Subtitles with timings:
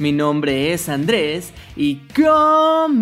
[0.00, 2.94] Mi nombre es Andrés y comenzamos.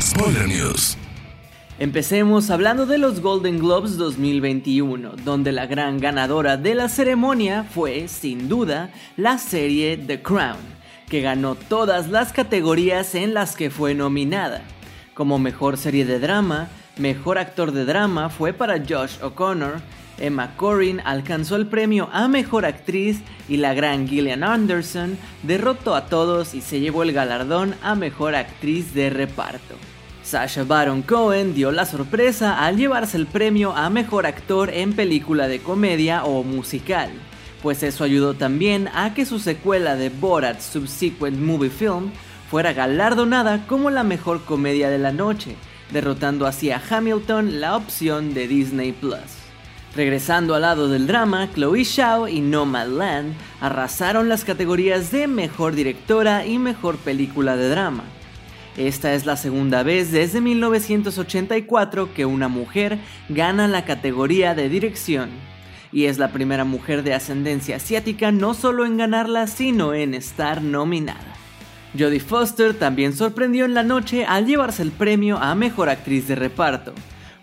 [0.00, 0.96] Spoiler News.
[1.78, 8.08] Empecemos hablando de los Golden Globes 2021, donde la gran ganadora de la ceremonia fue,
[8.08, 10.56] sin duda, la serie The Crown,
[11.10, 14.62] que ganó todas las categorías en las que fue nominada.
[15.12, 19.82] Como mejor serie de drama, mejor actor de drama fue para Josh O'Connor,
[20.18, 26.06] Emma Corrin alcanzó el premio a Mejor Actriz y la gran Gillian Anderson derrotó a
[26.06, 29.74] todos y se llevó el galardón a Mejor Actriz de Reparto.
[30.22, 35.48] Sasha Baron Cohen dio la sorpresa al llevarse el premio a Mejor Actor en película
[35.48, 37.10] de comedia o musical,
[37.62, 42.10] pues eso ayudó también a que su secuela de Borat Subsequent Movie Film
[42.50, 45.56] fuera galardonada como la mejor comedia de la noche,
[45.90, 49.43] derrotando así a Hamilton la opción de Disney Plus.
[49.96, 56.44] Regresando al lado del drama, Chloe Zhao y Nomadland arrasaron las categorías de Mejor Directora
[56.44, 58.02] y Mejor Película de Drama.
[58.76, 65.30] Esta es la segunda vez desde 1984 que una mujer gana la categoría de dirección,
[65.92, 70.60] y es la primera mujer de ascendencia asiática no solo en ganarla, sino en estar
[70.60, 71.36] nominada.
[71.96, 76.34] Jodie Foster también sorprendió en la noche al llevarse el premio a Mejor Actriz de
[76.34, 76.94] Reparto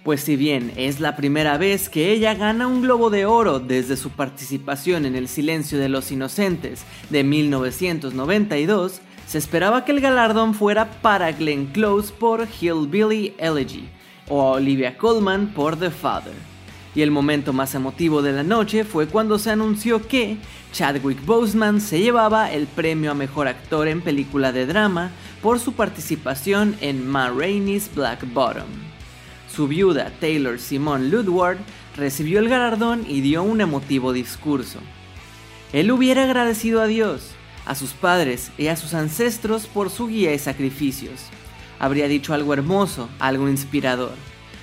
[0.04, 3.98] pues si bien es la primera vez que ella gana un Globo de Oro desde
[3.98, 10.56] su participación en El Silencio de los Inocentes de 1992, se esperaba que el galardón
[10.56, 13.88] fuera para Glenn Close por Hillbilly Elegy
[14.28, 16.34] o Olivia Colman por The Father.
[16.94, 20.38] Y el momento más emotivo de la noche fue cuando se anunció que
[20.74, 25.12] Chadwick Boseman se llevaba el premio a mejor actor en película de drama
[25.42, 28.91] por su participación en Ma Rainey's Black Bottom.
[29.54, 31.58] Su viuda, Taylor Simone Ludward,
[31.98, 34.80] recibió el galardón y dio un emotivo discurso.
[35.74, 37.32] Él hubiera agradecido a Dios,
[37.66, 41.26] a sus padres y a sus ancestros por su guía y sacrificios.
[41.80, 44.14] Habría dicho algo hermoso, algo inspirador.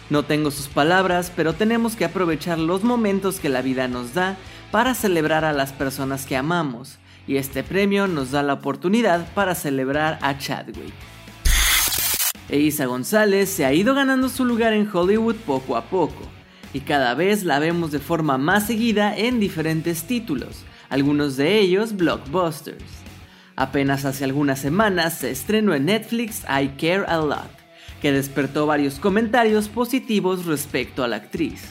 [0.09, 4.39] No tengo sus palabras, pero tenemos que aprovechar los momentos que la vida nos da
[4.71, 6.97] para celebrar a las personas que amamos,
[7.27, 10.95] y este premio nos da la oportunidad para celebrar a Chadwick.
[12.49, 16.23] Eiza González se ha ido ganando su lugar en Hollywood poco a poco,
[16.73, 21.95] y cada vez la vemos de forma más seguida en diferentes títulos, algunos de ellos
[21.95, 22.83] blockbusters.
[23.55, 27.51] Apenas hace algunas semanas se estrenó en Netflix I Care a Lot,
[28.01, 31.65] que despertó varios comentarios positivos respecto a la actriz.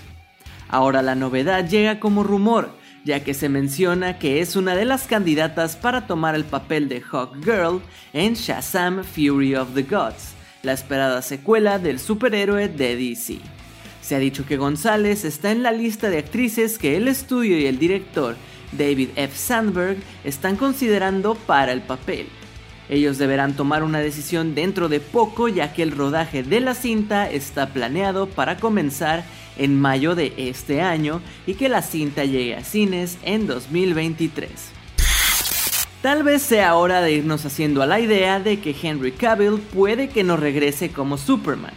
[0.69, 2.69] Ahora la novedad llega como rumor,
[3.03, 7.01] ya que se menciona que es una de las candidatas para tomar el papel de
[7.01, 7.81] Hawk Girl
[8.13, 13.39] en Shazam Fury of the Gods, la esperada secuela del superhéroe de DC.
[14.01, 17.65] Se ha dicho que González está en la lista de actrices que el estudio y
[17.65, 18.35] el director
[18.71, 19.35] David F.
[19.35, 22.27] Sandberg están considerando para el papel.
[22.89, 27.29] Ellos deberán tomar una decisión dentro de poco ya que el rodaje de la cinta
[27.29, 29.25] está planeado para comenzar
[29.57, 34.49] en mayo de este año y que la cinta llegue a cines en 2023.
[36.01, 40.09] Tal vez sea hora de irnos haciendo a la idea de que Henry Cavill puede
[40.09, 41.73] que no regrese como Superman,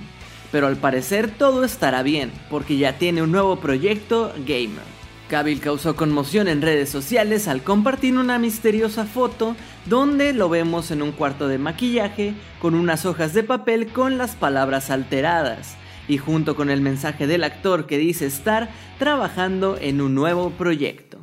[0.52, 4.84] pero al parecer todo estará bien, porque ya tiene un nuevo proyecto gamer.
[5.30, 11.00] Cavill causó conmoción en redes sociales al compartir una misteriosa foto donde lo vemos en
[11.00, 15.76] un cuarto de maquillaje con unas hojas de papel con las palabras alteradas
[16.08, 21.19] y junto con el mensaje del actor que dice estar trabajando en un nuevo proyecto.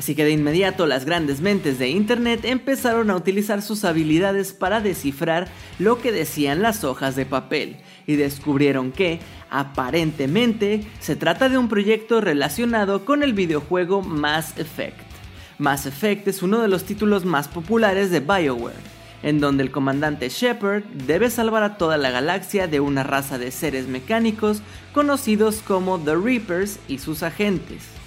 [0.00, 4.80] Así que de inmediato las grandes mentes de Internet empezaron a utilizar sus habilidades para
[4.80, 5.48] descifrar
[5.78, 7.76] lo que decían las hojas de papel
[8.06, 9.20] y descubrieron que,
[9.50, 15.00] aparentemente, se trata de un proyecto relacionado con el videojuego Mass Effect.
[15.58, 18.80] Mass Effect es uno de los títulos más populares de BioWare,
[19.22, 23.50] en donde el comandante Shepard debe salvar a toda la galaxia de una raza de
[23.50, 24.62] seres mecánicos
[24.94, 27.99] conocidos como The Reapers y sus agentes.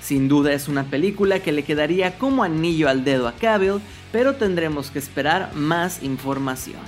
[0.00, 3.80] Sin duda es una película que le quedaría como anillo al dedo a Cavill,
[4.12, 6.80] pero tendremos que esperar más información.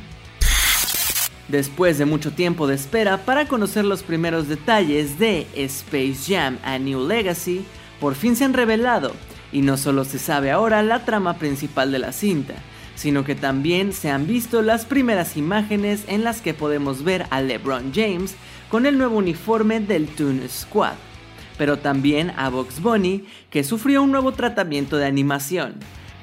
[1.49, 6.79] Después de mucho tiempo de espera para conocer los primeros detalles de Space Jam A
[6.79, 7.65] New Legacy,
[8.01, 9.13] por fin se han revelado,
[9.53, 12.55] y no solo se sabe ahora la trama principal de la cinta,
[12.95, 17.43] sino que también se han visto las primeras imágenes en las que podemos ver a
[17.43, 18.35] LeBron James
[18.71, 20.95] con el nuevo uniforme del Toon Squad,
[21.63, 25.75] pero también a Box Bunny que sufrió un nuevo tratamiento de animación,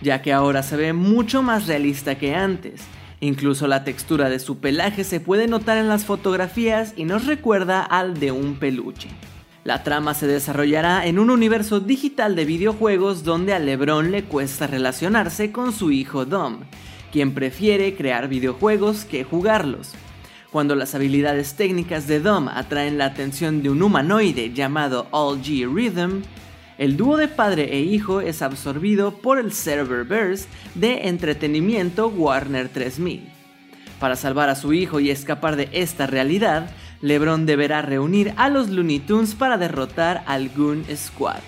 [0.02, 2.82] ya que ahora se ve mucho más realista que antes.
[3.22, 7.82] Incluso la textura de su pelaje se puede notar en las fotografías y nos recuerda
[7.82, 9.08] al de un peluche.
[9.64, 14.68] La trama se desarrollará en un universo digital de videojuegos donde a LeBron le cuesta
[14.68, 16.66] relacionarse con su hijo Dom,
[17.14, 19.94] quien prefiere crear videojuegos que jugarlos.
[20.52, 25.72] Cuando las habilidades técnicas de Dom atraen la atención de un humanoide llamado All G
[25.72, 26.24] Rhythm,
[26.80, 33.30] el dúo de padre e hijo es absorbido por el Serververse de entretenimiento Warner 3000.
[34.00, 38.70] Para salvar a su hijo y escapar de esta realidad, LeBron deberá reunir a los
[38.70, 41.42] Looney Tunes para derrotar al Goon Squad.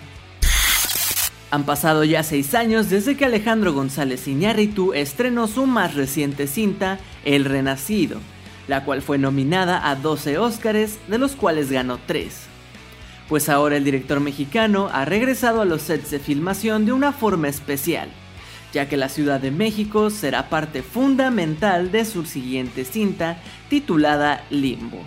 [1.50, 7.00] Han pasado ya 6 años desde que Alejandro González Iñárritu estrenó su más reciente cinta,
[7.26, 8.20] El Renacido,
[8.68, 12.52] la cual fue nominada a 12 Óscares, de los cuales ganó 3
[13.32, 17.48] pues ahora el director mexicano ha regresado a los sets de filmación de una forma
[17.48, 18.10] especial,
[18.74, 23.38] ya que la Ciudad de México será parte fundamental de su siguiente cinta
[23.70, 25.02] titulada Limbo.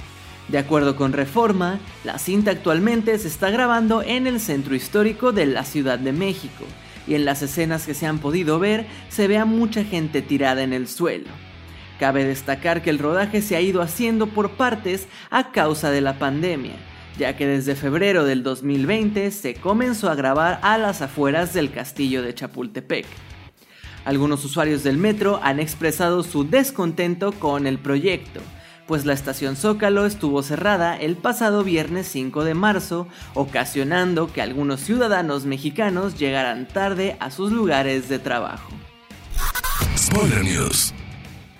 [0.48, 5.44] De acuerdo con Reforma, la cinta actualmente se está grabando en el centro histórico de
[5.44, 6.64] la Ciudad de México,
[7.06, 10.62] y en las escenas que se han podido ver se ve a mucha gente tirada
[10.62, 11.28] en el suelo.
[12.04, 16.18] Cabe destacar que el rodaje se ha ido haciendo por partes a causa de la
[16.18, 16.74] pandemia,
[17.16, 22.20] ya que desde febrero del 2020 se comenzó a grabar a las afueras del castillo
[22.20, 23.06] de Chapultepec.
[24.04, 28.42] Algunos usuarios del metro han expresado su descontento con el proyecto,
[28.86, 34.80] pues la estación Zócalo estuvo cerrada el pasado viernes 5 de marzo, ocasionando que algunos
[34.80, 38.68] ciudadanos mexicanos llegaran tarde a sus lugares de trabajo.
[40.42, 40.92] News.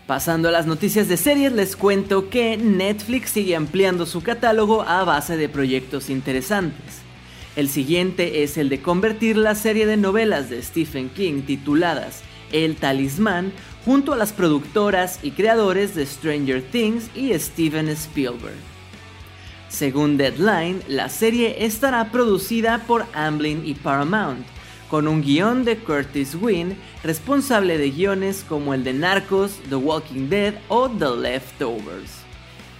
[0.07, 5.03] Pasando a las noticias de series, les cuento que Netflix sigue ampliando su catálogo a
[5.05, 7.01] base de proyectos interesantes.
[7.57, 12.23] El siguiente es el de convertir la serie de novelas de Stephen King tituladas
[12.53, 13.51] El Talismán
[13.87, 18.59] junto a las productoras y creadores de Stranger Things y Steven Spielberg.
[19.71, 24.45] Según Deadline, la serie estará producida por Amblin y Paramount
[24.95, 30.29] con un guion de Curtis Wynn, responsable de guiones como el de Narcos, The Walking
[30.29, 32.23] Dead o The Leftovers.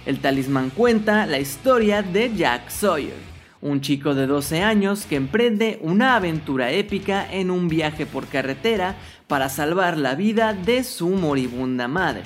[0.05, 3.17] El talismán cuenta la historia de Jack Sawyer,
[3.59, 8.95] un chico de 12 años que emprende una aventura épica en un viaje por carretera
[9.27, 12.23] para salvar la vida de su moribunda madre.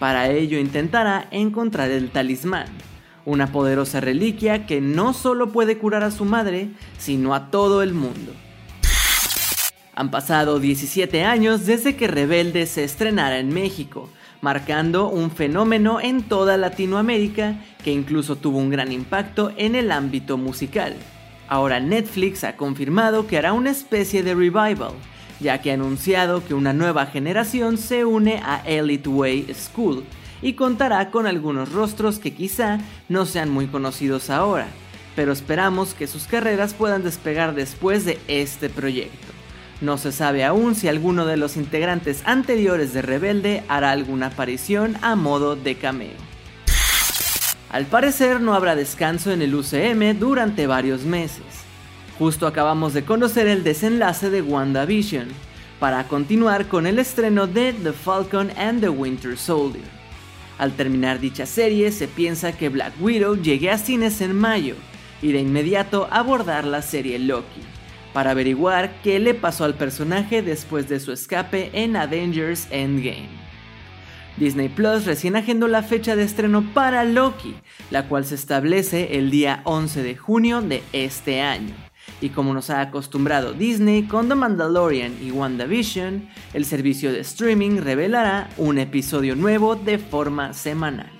[0.00, 2.66] Para ello intentará encontrar el talismán,
[3.24, 7.94] una poderosa reliquia que no solo puede curar a su madre, sino a todo el
[7.94, 8.32] mundo.
[9.94, 14.08] Han pasado 17 años desde que Rebelde se estrenara en México,
[14.40, 20.38] marcando un fenómeno en toda Latinoamérica que incluso tuvo un gran impacto en el ámbito
[20.38, 20.94] musical.
[21.46, 24.94] Ahora Netflix ha confirmado que hará una especie de revival,
[25.40, 30.04] ya que ha anunciado que una nueva generación se une a Elite Way School
[30.40, 32.78] y contará con algunos rostros que quizá
[33.10, 34.68] no sean muy conocidos ahora,
[35.14, 39.31] pero esperamos que sus carreras puedan despegar después de este proyecto.
[39.82, 44.96] No se sabe aún si alguno de los integrantes anteriores de Rebelde hará alguna aparición
[45.02, 46.16] a modo de cameo.
[47.68, 51.42] Al parecer no habrá descanso en el UCM durante varios meses.
[52.16, 55.26] Justo acabamos de conocer el desenlace de WandaVision,
[55.80, 59.82] para continuar con el estreno de The Falcon and the Winter Soldier.
[60.58, 64.76] Al terminar dicha serie se piensa que Black Widow llegue a cines en mayo
[65.20, 67.62] y de inmediato abordar la serie Loki
[68.12, 73.42] para averiguar qué le pasó al personaje después de su escape en Avengers Endgame.
[74.36, 77.54] Disney Plus recién agendó la fecha de estreno para Loki,
[77.90, 81.74] la cual se establece el día 11 de junio de este año.
[82.20, 87.78] Y como nos ha acostumbrado Disney con The Mandalorian y WandaVision, el servicio de streaming
[87.78, 91.11] revelará un episodio nuevo de forma semanal.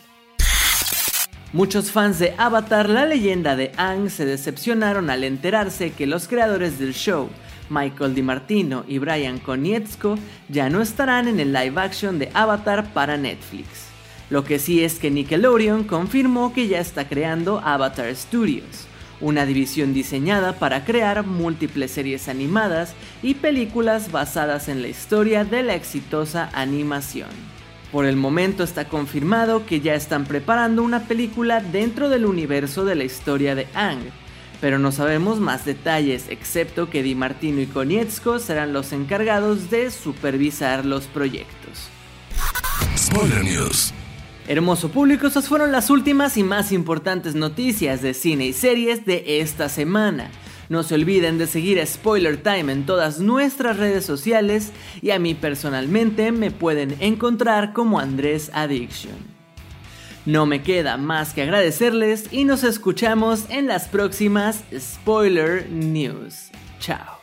[1.55, 6.79] Muchos fans de Avatar, la leyenda de Aang, se decepcionaron al enterarse que los creadores
[6.79, 7.29] del show,
[7.69, 10.17] Michael DiMartino y Brian Konietzko,
[10.49, 13.67] ya no estarán en el live action de Avatar para Netflix.
[14.31, 18.87] Lo que sí es que Nickelodeon confirmó que ya está creando Avatar Studios,
[19.21, 25.63] una división diseñada para crear múltiples series animadas y películas basadas en la historia de
[25.63, 27.52] la exitosa animación.
[27.93, 32.95] Por el momento está confirmado que ya están preparando una película dentro del universo de
[32.95, 34.01] la historia de Ang,
[34.63, 39.91] pero no sabemos más detalles, excepto que Di Martino y Konietzko serán los encargados de
[39.91, 41.91] supervisar los proyectos.
[42.97, 43.93] Spoiler News.
[44.49, 49.41] Hermoso público, estas fueron las últimas y más importantes noticias de cine y series de
[49.41, 50.31] esta semana.
[50.73, 55.35] No se olviden de seguir Spoiler Time en todas nuestras redes sociales y a mí
[55.35, 59.13] personalmente me pueden encontrar como Andrés Addiction.
[60.25, 66.49] No me queda más que agradecerles y nos escuchamos en las próximas Spoiler News.
[66.81, 67.21] Chao.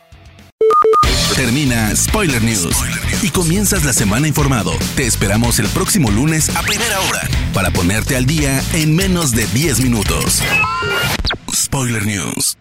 [1.34, 2.76] Termina Spoiler News
[3.20, 4.70] y comienzas la semana informado.
[4.94, 9.44] Te esperamos el próximo lunes a primera hora para ponerte al día en menos de
[9.48, 10.40] 10 minutos.
[11.52, 12.56] Spoiler News.